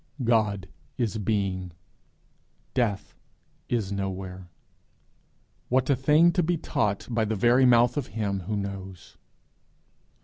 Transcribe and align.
God 0.23 0.67
is 0.97 1.19
being; 1.19 1.73
death 2.73 3.13
is 3.69 3.91
nowhere! 3.91 4.49
What 5.69 5.91
a 5.91 5.95
thing 5.95 6.31
to 6.31 6.41
be 6.41 6.57
taught 6.57 7.05
by 7.07 7.23
the 7.23 7.35
very 7.35 7.67
mouth 7.67 7.97
of 7.97 8.07
him 8.17 8.39
who 8.47 8.57
knows! 8.57 9.17